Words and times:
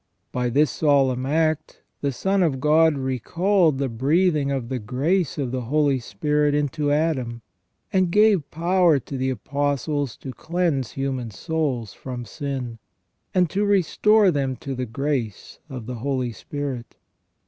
By 0.31 0.49
this 0.49 0.71
solemn 0.71 1.27
act 1.27 1.83
the 2.01 2.11
Son 2.11 2.41
of 2.41 2.59
God 2.59 2.97
recalled 2.97 3.77
the 3.77 3.87
breathing 3.87 4.49
of 4.49 4.67
the 4.67 4.79
grace 4.79 5.37
of 5.37 5.51
the 5.51 5.61
Holy 5.61 5.99
Spirit 5.99 6.55
into 6.55 6.91
Adam, 6.91 7.43
and 7.93 8.09
gave 8.09 8.49
power 8.49 8.97
to 8.97 9.15
the 9.15 9.29
Apostles 9.29 10.17
to 10.17 10.33
cleanse 10.33 10.93
human 10.93 11.29
souls 11.29 11.93
from 11.93 12.25
sin, 12.25 12.79
and 13.35 13.47
to 13.51 13.63
restore 13.63 14.31
them 14.31 14.55
to 14.55 14.73
the 14.73 14.87
grace 14.87 15.59
of 15.69 15.85
the 15.85 15.97
Holy 16.01 16.31
Spirit. 16.31 16.95